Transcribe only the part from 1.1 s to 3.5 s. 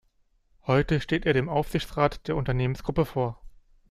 er dem Aufsichtsrat der Unternehmensgruppe vor.